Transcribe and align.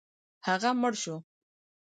هغه 0.47 0.69
مړ 0.81 0.93
شو. 1.01 1.15